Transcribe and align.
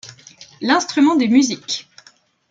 l'instrument 0.61 1.15
de 1.19 1.27
musique 1.27 1.87